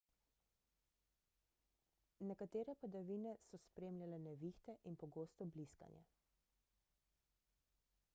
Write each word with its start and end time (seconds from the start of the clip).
nekatere 2.29 2.75
padavine 2.85 3.33
so 3.49 3.59
spremljale 3.65 4.19
nevihte 4.23 4.75
in 4.93 4.97
pogosto 5.05 5.49
bliskanje 5.57 6.03